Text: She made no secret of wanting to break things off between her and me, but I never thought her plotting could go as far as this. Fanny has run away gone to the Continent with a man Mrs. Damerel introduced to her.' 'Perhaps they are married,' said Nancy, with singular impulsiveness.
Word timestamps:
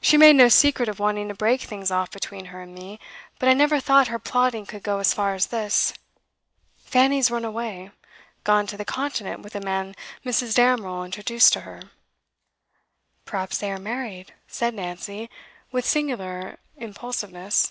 She 0.00 0.16
made 0.16 0.34
no 0.34 0.48
secret 0.48 0.88
of 0.88 0.98
wanting 0.98 1.28
to 1.28 1.34
break 1.36 1.60
things 1.60 1.92
off 1.92 2.10
between 2.10 2.46
her 2.46 2.60
and 2.62 2.74
me, 2.74 2.98
but 3.38 3.48
I 3.48 3.54
never 3.54 3.78
thought 3.78 4.08
her 4.08 4.18
plotting 4.18 4.66
could 4.66 4.82
go 4.82 4.98
as 4.98 5.14
far 5.14 5.32
as 5.32 5.46
this. 5.46 5.94
Fanny 6.78 7.18
has 7.18 7.30
run 7.30 7.44
away 7.44 7.92
gone 8.42 8.66
to 8.66 8.76
the 8.76 8.84
Continent 8.84 9.42
with 9.42 9.54
a 9.54 9.60
man 9.60 9.94
Mrs. 10.24 10.56
Damerel 10.56 11.04
introduced 11.04 11.52
to 11.52 11.60
her.' 11.60 11.82
'Perhaps 13.26 13.58
they 13.58 13.70
are 13.70 13.78
married,' 13.78 14.34
said 14.48 14.74
Nancy, 14.74 15.30
with 15.70 15.84
singular 15.86 16.58
impulsiveness. 16.76 17.68